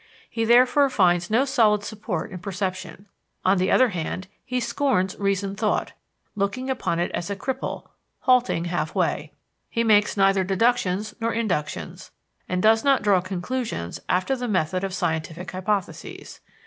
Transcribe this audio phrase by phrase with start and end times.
[0.31, 3.05] He therefore finds no solid support in perception.
[3.45, 5.93] On the other hand, he scorns reasoned thought,
[6.35, 7.83] looking upon it as a cripple,
[8.21, 9.31] halting half way.
[9.69, 12.09] He makes neither deductions nor inductions,
[12.49, 16.39] and does not draw conclusions after the method of scientific hypotheses.